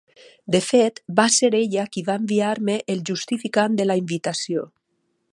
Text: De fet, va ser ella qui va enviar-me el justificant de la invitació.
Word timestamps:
De 0.53 0.59
fet, 0.67 0.95
va 1.19 1.25
ser 1.35 1.49
ella 1.57 1.83
qui 1.95 2.03
va 2.07 2.15
enviar-me 2.21 2.77
el 2.93 3.03
justificant 3.11 3.77
de 3.81 3.87
la 3.91 3.99
invitació. 4.03 4.65